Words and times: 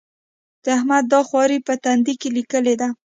د 0.63 0.65
احمد 0.77 1.03
دا 1.11 1.19
خواري 1.27 1.59
په 1.67 1.73
تندي 1.83 2.13
کې 2.21 2.29
ليکلې 2.37 2.73
ده. 2.81 2.87